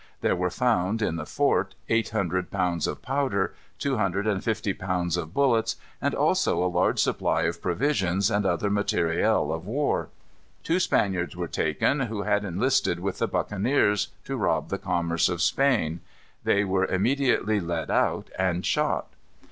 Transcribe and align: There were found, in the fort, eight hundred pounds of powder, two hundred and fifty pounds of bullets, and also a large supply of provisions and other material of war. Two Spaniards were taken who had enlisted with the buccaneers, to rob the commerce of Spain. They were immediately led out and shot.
There 0.21 0.35
were 0.35 0.49
found, 0.49 1.03
in 1.03 1.17
the 1.17 1.27
fort, 1.27 1.75
eight 1.87 2.09
hundred 2.09 2.49
pounds 2.49 2.87
of 2.87 3.03
powder, 3.03 3.53
two 3.77 3.97
hundred 3.97 4.25
and 4.25 4.43
fifty 4.43 4.73
pounds 4.73 5.15
of 5.15 5.31
bullets, 5.31 5.75
and 6.01 6.15
also 6.15 6.63
a 6.63 6.65
large 6.65 6.97
supply 6.99 7.43
of 7.43 7.61
provisions 7.61 8.31
and 8.31 8.43
other 8.43 8.71
material 8.71 9.53
of 9.53 9.67
war. 9.67 10.09
Two 10.63 10.79
Spaniards 10.79 11.35
were 11.35 11.47
taken 11.47 11.99
who 11.99 12.23
had 12.23 12.43
enlisted 12.43 12.99
with 12.99 13.19
the 13.19 13.27
buccaneers, 13.27 14.07
to 14.25 14.37
rob 14.37 14.69
the 14.69 14.79
commerce 14.79 15.29
of 15.29 15.39
Spain. 15.39 15.99
They 16.45 16.63
were 16.63 16.85
immediately 16.87 17.59
led 17.59 17.91
out 17.91 18.31
and 18.39 18.65
shot. 18.65 19.13